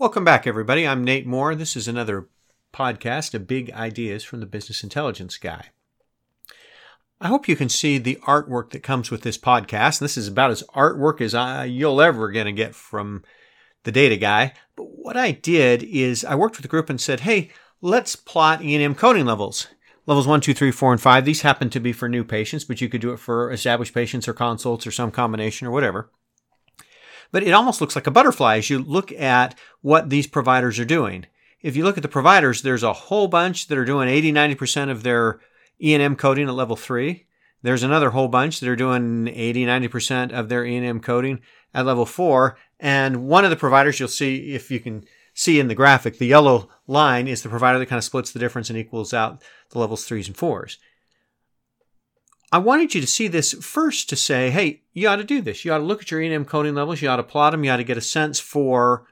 Welcome 0.00 0.24
back, 0.24 0.46
everybody. 0.46 0.88
I'm 0.88 1.04
Nate 1.04 1.26
Moore. 1.26 1.54
This 1.54 1.76
is 1.76 1.86
another 1.86 2.26
podcast 2.72 3.34
of 3.34 3.46
big 3.46 3.70
ideas 3.72 4.24
from 4.24 4.40
the 4.40 4.46
business 4.46 4.82
intelligence 4.82 5.36
guy. 5.36 5.66
I 7.20 7.28
hope 7.28 7.46
you 7.46 7.54
can 7.54 7.68
see 7.68 7.98
the 7.98 8.18
artwork 8.26 8.70
that 8.70 8.82
comes 8.82 9.10
with 9.10 9.20
this 9.20 9.36
podcast. 9.36 9.98
This 9.98 10.16
is 10.16 10.26
about 10.26 10.52
as 10.52 10.62
artwork 10.74 11.20
as 11.20 11.34
I, 11.34 11.66
you'll 11.66 12.00
ever 12.00 12.32
going 12.32 12.46
to 12.46 12.52
get 12.52 12.74
from 12.74 13.24
the 13.84 13.92
data 13.92 14.16
guy. 14.16 14.54
But 14.74 14.84
what 14.84 15.18
I 15.18 15.32
did 15.32 15.82
is 15.82 16.24
I 16.24 16.34
worked 16.34 16.56
with 16.56 16.64
a 16.64 16.68
group 16.68 16.88
and 16.88 16.98
said, 16.98 17.20
hey, 17.20 17.50
let's 17.82 18.16
plot 18.16 18.64
E&M 18.64 18.94
coding 18.94 19.26
levels. 19.26 19.66
Levels 20.06 20.26
1, 20.26 20.40
2, 20.40 20.54
3, 20.54 20.70
4, 20.70 20.92
and 20.92 21.00
5. 21.02 21.24
These 21.26 21.42
happen 21.42 21.68
to 21.68 21.78
be 21.78 21.92
for 21.92 22.08
new 22.08 22.24
patients, 22.24 22.64
but 22.64 22.80
you 22.80 22.88
could 22.88 23.02
do 23.02 23.12
it 23.12 23.20
for 23.20 23.52
established 23.52 23.92
patients 23.92 24.26
or 24.26 24.32
consults 24.32 24.86
or 24.86 24.92
some 24.92 25.10
combination 25.10 25.66
or 25.66 25.72
whatever. 25.72 26.10
But 27.32 27.42
it 27.42 27.52
almost 27.52 27.80
looks 27.80 27.94
like 27.94 28.06
a 28.06 28.10
butterfly 28.10 28.58
as 28.58 28.70
you 28.70 28.78
look 28.78 29.12
at 29.12 29.56
what 29.80 30.10
these 30.10 30.26
providers 30.26 30.78
are 30.78 30.84
doing. 30.84 31.26
If 31.62 31.76
you 31.76 31.84
look 31.84 31.96
at 31.96 32.02
the 32.02 32.08
providers, 32.08 32.62
there's 32.62 32.82
a 32.82 32.92
whole 32.92 33.28
bunch 33.28 33.68
that 33.68 33.78
are 33.78 33.84
doing 33.84 34.08
80, 34.08 34.32
90% 34.32 34.90
of 34.90 35.02
their 35.02 35.40
E&M 35.82 36.16
coding 36.16 36.48
at 36.48 36.54
level 36.54 36.76
three. 36.76 37.26
There's 37.62 37.82
another 37.82 38.10
whole 38.10 38.28
bunch 38.28 38.60
that 38.60 38.68
are 38.68 38.76
doing 38.76 39.28
80, 39.28 39.66
90% 39.66 40.32
of 40.32 40.48
their 40.48 40.64
E&M 40.64 41.00
coding 41.00 41.40
at 41.74 41.86
level 41.86 42.06
four. 42.06 42.56
And 42.78 43.28
one 43.28 43.44
of 43.44 43.50
the 43.50 43.56
providers 43.56 44.00
you'll 44.00 44.08
see, 44.08 44.54
if 44.54 44.70
you 44.70 44.80
can 44.80 45.04
see 45.34 45.60
in 45.60 45.68
the 45.68 45.74
graphic, 45.74 46.18
the 46.18 46.26
yellow 46.26 46.70
line 46.86 47.28
is 47.28 47.42
the 47.42 47.48
provider 47.48 47.78
that 47.78 47.86
kind 47.86 47.98
of 47.98 48.04
splits 48.04 48.32
the 48.32 48.38
difference 48.38 48.70
and 48.70 48.78
equals 48.78 49.12
out 49.12 49.42
the 49.70 49.78
levels 49.78 50.04
threes 50.04 50.26
and 50.26 50.36
fours. 50.36 50.78
I 52.52 52.58
wanted 52.58 52.94
you 52.94 53.00
to 53.00 53.06
see 53.06 53.28
this 53.28 53.52
first 53.52 54.08
to 54.08 54.16
say, 54.16 54.50
hey, 54.50 54.82
you 54.92 55.08
ought 55.08 55.16
to 55.16 55.24
do 55.24 55.40
this. 55.40 55.64
You 55.64 55.72
ought 55.72 55.78
to 55.78 55.84
look 55.84 56.02
at 56.02 56.10
your 56.10 56.20
E&M 56.20 56.44
coding 56.44 56.74
levels. 56.74 57.00
You 57.00 57.08
ought 57.08 57.16
to 57.16 57.22
plot 57.22 57.52
them. 57.52 57.62
You 57.62 57.70
ought 57.70 57.76
to 57.76 57.84
get 57.84 57.96
a 57.96 58.02
sense 58.02 58.40
for 58.40 59.06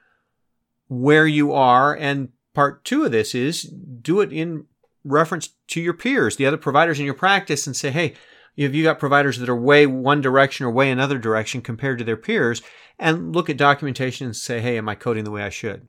where 0.89 1.27
you 1.27 1.53
are. 1.53 1.95
And 1.95 2.31
part 2.53 2.85
two 2.85 3.05
of 3.05 3.13
this 3.13 3.35
is 3.35 3.63
do 3.63 4.21
it 4.21 4.33
in 4.33 4.67
reference 5.05 5.51
to 5.69 5.81
your 5.81 5.95
peers, 5.95 6.37
the 6.37 6.47
other 6.47 6.57
providers 6.57 6.99
in 6.99 7.05
your 7.05 7.15
practice, 7.15 7.67
and 7.67 7.77
say, 7.77 7.91
hey, 7.91 8.15
if 8.57 8.75
you 8.75 8.83
got 8.83 8.99
providers 8.99 9.39
that 9.39 9.49
are 9.49 9.57
way 9.57 9.87
one 9.87 10.21
direction 10.21 10.67
or 10.67 10.71
way 10.71 10.91
another 10.91 11.19
direction 11.19 11.63
compared 11.63 11.99
to 11.99 12.05
their 12.05 12.17
peers, 12.17 12.61
and 12.99 13.33
look 13.35 13.49
at 13.49 13.57
documentation 13.57 14.27
and 14.27 14.35
say, 14.35 14.61
hey, 14.61 14.77
am 14.77 14.89
I 14.89 14.97
coding 14.97 15.23
the 15.23 15.31
way 15.31 15.43
I 15.43 15.51
should? 15.51 15.87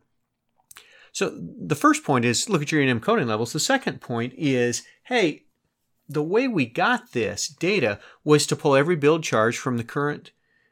So 1.11 1.35
the 1.35 1.75
first 1.75 2.03
point 2.03 2.25
is 2.25 2.47
look 2.47 2.61
at 2.61 2.71
your 2.71 2.81
E&M 2.81 2.99
coding 2.99 3.27
levels. 3.27 3.53
The 3.53 3.59
second 3.59 4.01
point 4.01 4.33
is, 4.37 4.83
hey, 5.05 5.45
the 6.09 6.23
way 6.23 6.47
we 6.47 6.65
got 6.65 7.13
this 7.13 7.47
data 7.47 7.99
was 8.23 8.47
to 8.47 8.55
pull 8.55 8.75
every 8.75 8.95
billed 8.95 9.23
charge 9.23 9.57
from 9.57 9.77
the 9.77 9.83
current 9.83 10.31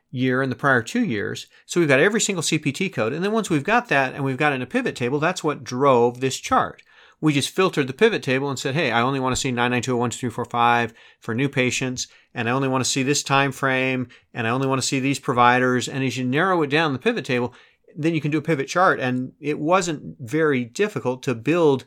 year 0.09 0.41
and 0.41 0.51
the 0.51 0.55
prior 0.55 0.81
two 0.81 1.03
years. 1.03 1.47
So 1.65 1.79
we've 1.79 1.87
got 1.87 1.99
every 1.99 2.19
single 2.19 2.41
CPT 2.41 2.91
code. 2.91 3.13
And 3.13 3.23
then 3.23 3.31
once 3.31 3.49
we've 3.49 3.63
got 3.63 3.89
that 3.89 4.15
and 4.15 4.23
we've 4.23 4.37
got 4.37 4.51
it 4.51 4.55
in 4.55 4.61
a 4.61 4.65
pivot 4.65 4.95
table, 4.95 5.19
that's 5.19 5.43
what 5.43 5.63
drove 5.63 6.19
this 6.19 6.37
chart 6.37 6.81
we 7.19 7.33
just 7.33 7.49
filtered 7.49 7.87
the 7.87 7.93
pivot 7.93 8.21
table 8.21 8.49
and 8.49 8.59
said, 8.59 8.75
hey, 8.75 8.91
I 8.91 9.01
only 9.01 9.19
want 9.19 9.35
to 9.35 9.39
see 9.39 9.51
992012345 9.51 10.93
for 11.19 11.33
new 11.33 11.49
patients, 11.49 12.07
and 12.33 12.47
I 12.47 12.51
only 12.51 12.67
want 12.67 12.83
to 12.83 12.89
see 12.89 13.03
this 13.03 13.23
time 13.23 13.51
frame, 13.51 14.07
and 14.33 14.45
I 14.45 14.51
only 14.51 14.67
want 14.67 14.81
to 14.81 14.87
see 14.87 14.99
these 14.99 15.19
providers. 15.19 15.87
And 15.87 16.03
as 16.03 16.17
you 16.17 16.25
narrow 16.25 16.61
it 16.61 16.69
down 16.69 16.93
the 16.93 16.99
pivot 16.99 17.25
table, 17.25 17.53
then 17.95 18.13
you 18.13 18.21
can 18.21 18.29
do 18.29 18.37
a 18.37 18.43
pivot 18.43 18.67
chart. 18.67 18.99
And 18.99 19.31
it 19.39 19.57
wasn't 19.57 20.17
very 20.19 20.63
difficult 20.63 21.23
to 21.23 21.33
build 21.33 21.85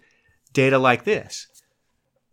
data 0.52 0.78
like 0.78 1.04
this. 1.04 1.46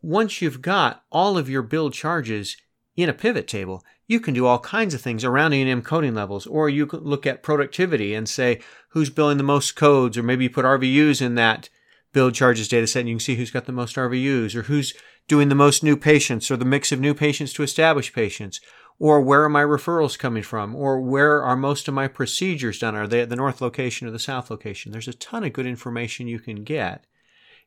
Once 0.01 0.41
you've 0.41 0.61
got 0.61 1.03
all 1.11 1.37
of 1.37 1.49
your 1.49 1.61
billed 1.61 1.93
charges 1.93 2.57
in 2.95 3.09
a 3.09 3.13
pivot 3.13 3.47
table, 3.47 3.83
you 4.07 4.19
can 4.19 4.33
do 4.33 4.45
all 4.45 4.59
kinds 4.59 4.93
of 4.93 5.01
things 5.01 5.23
around 5.23 5.53
E&M 5.53 5.81
coding 5.81 6.15
levels, 6.15 6.47
or 6.47 6.69
you 6.69 6.85
can 6.85 6.99
look 7.01 7.25
at 7.25 7.43
productivity 7.43 8.13
and 8.13 8.27
say 8.27 8.59
who's 8.89 9.09
billing 9.09 9.37
the 9.37 9.43
most 9.43 9.75
codes, 9.75 10.17
or 10.17 10.23
maybe 10.23 10.45
you 10.45 10.49
put 10.49 10.65
RVUs 10.65 11.21
in 11.21 11.35
that 11.35 11.69
billed 12.13 12.33
charges 12.33 12.67
data 12.67 12.87
set 12.87 13.01
and 13.01 13.09
you 13.09 13.15
can 13.15 13.19
see 13.19 13.35
who's 13.35 13.51
got 13.51 13.65
the 13.65 13.71
most 13.71 13.95
RVUs 13.95 14.55
or 14.55 14.63
who's 14.63 14.93
doing 15.27 15.49
the 15.49 15.55
most 15.55 15.83
new 15.83 15.97
patients 15.97 16.49
or 16.49 16.57
the 16.57 16.65
mix 16.65 16.91
of 16.91 16.99
new 16.99 17.13
patients 17.13 17.53
to 17.53 17.63
established 17.63 18.13
patients 18.13 18.59
or 18.97 19.21
where 19.21 19.43
are 19.43 19.49
my 19.49 19.61
referrals 19.61 20.17
coming 20.17 20.41
from 20.41 20.75
or 20.75 20.99
where 20.99 21.43
are 21.43 21.55
most 21.55 21.87
of 21.87 21.93
my 21.93 22.07
procedures 22.07 22.79
done? 22.79 22.95
Are 22.95 23.07
they 23.07 23.21
at 23.21 23.29
the 23.29 23.35
north 23.35 23.61
location 23.61 24.07
or 24.07 24.11
the 24.11 24.19
south 24.19 24.49
location? 24.49 24.91
There's 24.91 25.07
a 25.07 25.13
ton 25.13 25.43
of 25.43 25.53
good 25.53 25.67
information 25.67 26.27
you 26.27 26.39
can 26.39 26.63
get 26.63 27.05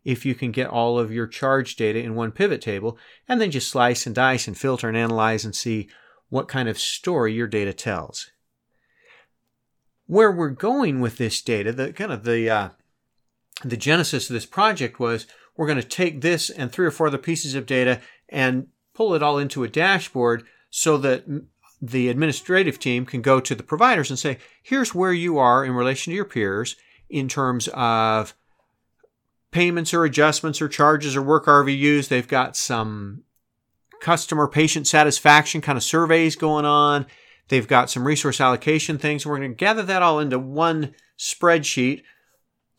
if 0.04 0.24
you 0.24 0.34
can 0.34 0.50
get 0.50 0.68
all 0.68 0.98
of 0.98 1.12
your 1.12 1.26
charge 1.26 1.76
data 1.76 1.98
in 1.98 2.14
one 2.14 2.32
pivot 2.32 2.60
table 2.60 2.98
and 3.28 3.40
then 3.40 3.50
just 3.50 3.68
slice 3.68 4.06
and 4.06 4.14
dice 4.14 4.46
and 4.46 4.56
filter 4.56 4.88
and 4.88 4.96
analyze 4.96 5.44
and 5.44 5.54
see 5.54 5.88
what 6.28 6.48
kind 6.48 6.68
of 6.68 6.78
story 6.78 7.32
your 7.32 7.46
data 7.46 7.72
tells. 7.72 8.30
Where 10.06 10.32
we're 10.32 10.50
going 10.50 11.00
with 11.00 11.18
this 11.18 11.40
data 11.42 11.72
the 11.72 11.92
kind 11.92 12.12
of 12.12 12.24
the 12.24 12.50
uh, 12.50 12.68
the 13.64 13.76
genesis 13.76 14.30
of 14.30 14.34
this 14.34 14.46
project 14.46 14.98
was 14.98 15.26
we're 15.56 15.66
going 15.66 15.80
to 15.80 15.86
take 15.86 16.20
this 16.20 16.48
and 16.48 16.72
three 16.72 16.86
or 16.86 16.90
four 16.90 17.08
other 17.08 17.18
pieces 17.18 17.54
of 17.54 17.66
data 17.66 18.00
and 18.28 18.68
pull 18.94 19.14
it 19.14 19.22
all 19.22 19.38
into 19.38 19.62
a 19.62 19.68
dashboard 19.68 20.44
so 20.70 20.96
that 20.98 21.24
the 21.82 22.08
administrative 22.08 22.78
team 22.78 23.06
can 23.06 23.22
go 23.22 23.40
to 23.40 23.54
the 23.54 23.62
providers 23.62 24.10
and 24.10 24.18
say, 24.18 24.38
here's 24.62 24.94
where 24.94 25.12
you 25.12 25.38
are 25.38 25.64
in 25.64 25.72
relation 25.72 26.10
to 26.10 26.14
your 26.14 26.24
peers 26.24 26.76
in 27.08 27.28
terms 27.28 27.68
of 27.72 28.34
payments 29.50 29.92
or 29.92 30.04
adjustments 30.04 30.60
or 30.60 30.68
charges 30.68 31.16
or 31.16 31.22
work 31.22 31.46
RVUs. 31.46 32.08
They've 32.08 32.26
got 32.26 32.56
some 32.56 33.24
customer 34.00 34.48
patient 34.48 34.86
satisfaction 34.86 35.60
kind 35.60 35.76
of 35.76 35.82
surveys 35.82 36.36
going 36.36 36.64
on. 36.64 37.06
They've 37.48 37.66
got 37.66 37.90
some 37.90 38.06
resource 38.06 38.40
allocation 38.40 38.98
things. 38.98 39.26
We're 39.26 39.38
going 39.38 39.50
to 39.50 39.56
gather 39.56 39.82
that 39.82 40.02
all 40.02 40.20
into 40.20 40.38
one 40.38 40.94
spreadsheet 41.18 42.02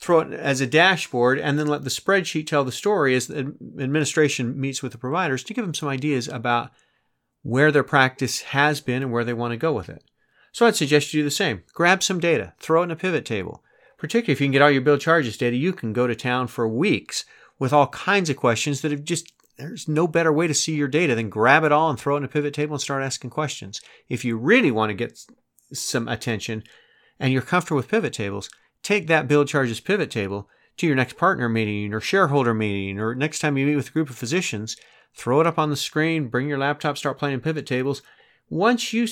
throw 0.02 0.22
it 0.22 0.34
as 0.34 0.59
a 0.59 0.68
dashboard, 0.68 1.38
and 1.38 1.58
then 1.58 1.68
let 1.68 1.84
the 1.84 1.90
spreadsheet 1.90 2.48
tell 2.48 2.66
the 2.66 2.72
story 2.72 3.14
as 3.16 3.28
the 3.28 3.56
administration 3.80 4.59
meets 4.59 4.82
with 4.82 4.92
the 4.92 4.98
providers 4.98 5.44
to 5.44 5.53
give 5.53 5.64
them 5.64 5.76
some 5.76 5.88
ideas 5.88 6.28
about 6.28 6.72
where 7.44 7.72
their 7.72 7.84
practice 7.84 8.42
has 8.42 8.82
been 8.82 9.03
and 9.03 9.12
where 9.12 9.24
they 9.24 9.34
want 9.34 9.52
to 9.52 9.58
go 9.58 9.72
with 9.72 9.90
it. 9.90 10.03
So 10.52 10.66
I'd 10.66 10.76
suggest 10.76 11.14
you 11.14 11.22
do 11.22 11.24
the 11.24 11.32
same. 11.32 11.64
Grab 11.74 12.02
some 12.02 12.20
data, 12.20 12.53
throw 12.59 12.82
it 12.82 12.86
in 12.86 12.92
a 12.92 12.96
pivot 12.96 13.26
table. 13.26 13.64
Particularly 14.01 14.34
if 14.34 14.41
you 14.41 14.47
can 14.47 14.51
get 14.51 14.63
all 14.63 14.72
your 14.72 14.81
bill 14.81 14.97
charges 14.97 15.38
data, 15.38 15.56
you 15.56 15.73
can 15.73 15.94
go 15.94 16.07
to 16.07 16.16
town 16.16 16.47
for 16.47 16.67
weeks 16.67 17.23
with 17.59 17.72
all 17.72 17.85
kinds 17.89 18.31
of 18.31 18.35
questions 18.35 18.81
that 18.81 18.89
have 18.89 19.03
just 19.03 19.31
there's 19.59 19.88
no 19.88 20.07
better 20.07 20.34
way 20.34 20.47
to 20.47 20.56
see 20.56 20.73
your 20.73 20.88
data 20.88 21.13
than 21.13 21.29
grab 21.29 21.63
it 21.63 21.72
all 21.72 21.88
and 21.88 22.00
throw 22.00 22.16
it 22.16 22.17
in 22.17 22.23
a 22.23 22.28
pivot 22.28 22.56
table 22.56 22.73
and 22.73 22.81
start 22.81 23.03
asking 23.03 23.29
questions. 23.29 23.79
If 24.09 24.25
you 24.25 24.38
really 24.38 24.72
want 24.72 24.90
to 24.90 24.95
get 24.95 25.23
some 25.72 26.07
attention 26.07 26.63
and 27.19 27.31
you're 27.31 27.44
comfortable 27.44 27.75
with 27.75 27.90
pivot 27.90 28.13
tables, 28.13 28.50
take 28.81 29.06
that 29.06 29.28
bill 29.28 29.45
charges 29.45 29.79
pivot 29.79 30.09
table 30.09 30.50
to 30.78 30.88
your 30.88 30.95
next 30.95 31.16
partner 31.16 31.47
meeting 31.47 31.94
or 31.94 32.01
shareholder 32.01 32.56
meeting 32.56 33.00
or 33.00 33.13
next 33.13 33.38
time 33.38 33.56
you 33.56 33.67
meet 33.67 33.75
with 33.75 33.90
a 33.90 33.91
group 33.91 34.09
of 34.09 34.17
physicians, 34.17 34.78
throw 35.16 35.41
it 35.41 35.45
up 35.45 35.59
on 35.59 35.69
the 35.69 35.75
screen, 35.75 36.28
bring 36.28 36.50
your 36.50 36.57
laptop, 36.57 36.97
start 36.97 37.19
playing 37.19 37.40
pivot 37.41 37.67
tables. 37.67 38.01
Once 38.50 38.94
you 38.94 39.07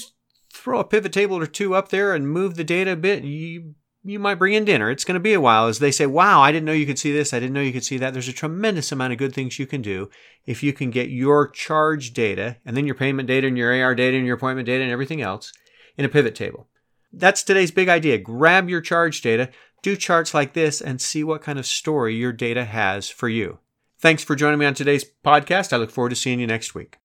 throw 0.52 0.80
a 0.80 0.84
pivot 0.84 1.14
table 1.14 1.38
or 1.38 1.46
two 1.46 1.76
up 1.76 1.90
there 1.90 2.16
and 2.16 2.28
move 2.28 2.56
the 2.56 2.64
data 2.64 2.94
a 2.94 2.96
bit, 2.96 3.24
you 3.24 3.76
you 4.04 4.20
might 4.20 4.36
bring 4.36 4.54
in 4.54 4.66
dinner. 4.66 4.90
It's 4.90 5.04
going 5.04 5.16
to 5.16 5.20
be 5.20 5.34
a 5.34 5.42
while 5.42 5.68
as 5.68 5.80
they 5.80 5.92
say, 5.92 6.06
"Wow, 6.06 6.42
I 6.42 6.52
didn't 6.52 6.66
know 6.66 6.72
you 6.72 6.86
could 6.86 7.00
see 7.00 7.12
this. 7.12 7.34
I 7.34 7.40
didn't 7.40 7.54
know 7.54 7.62
you 7.62 7.74
could 7.74 7.84
see 7.84 7.98
that." 7.98 8.14
There's 8.14 8.28
a 8.28 8.34
tremendous 8.34 8.92
amount 8.92 9.14
of 9.14 9.20
good 9.20 9.34
things 9.34 9.60
you 9.60 9.68
can 9.68 9.82
do 9.82 10.10
if 10.46 10.64
you 10.64 10.74
can 10.74 10.90
get 10.90 11.10
your 11.10 11.48
charge 11.48 12.14
data 12.14 12.58
and 12.66 12.78
then 12.78 12.86
your 12.86 12.96
payment 12.96 13.28
data 13.28 13.48
and 13.48 13.58
your 13.58 13.74
AR 13.74 13.96
data 13.96 14.18
and 14.18 14.26
your 14.26 14.36
appointment 14.36 14.66
data 14.66 14.84
and 14.84 14.92
everything 14.92 15.22
else 15.22 15.52
in 15.98 16.06
a 16.06 16.10
pivot 16.10 16.36
table. 16.36 16.68
That's 17.12 17.44
today's 17.44 17.72
big 17.72 17.90
idea. 17.90 18.18
Grab 18.18 18.70
your 18.70 18.82
charge 18.82 19.22
data, 19.22 19.50
do 19.82 19.96
charts 19.96 20.34
like 20.34 20.54
this, 20.54 20.80
and 20.82 21.02
see 21.02 21.24
what 21.24 21.42
kind 21.42 21.60
of 21.60 21.66
story 21.66 22.16
your 22.16 22.32
data 22.32 22.66
has 22.66 23.10
for 23.10 23.28
you. 23.28 23.60
Thanks 24.00 24.24
for 24.24 24.36
joining 24.36 24.60
me 24.60 24.66
on 24.66 24.76
today's 24.76 25.06
podcast. 25.26 25.74
I 25.74 25.78
look 25.78 25.92
forward 25.92 26.10
to 26.10 26.16
seeing 26.16 26.40
you 26.40 26.48
next 26.48 26.74
week. 26.74 26.98